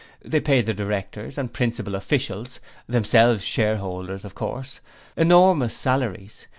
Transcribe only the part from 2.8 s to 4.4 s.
themselves shareholders, of